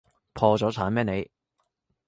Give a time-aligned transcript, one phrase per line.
[0.33, 1.29] 破咗產咩你？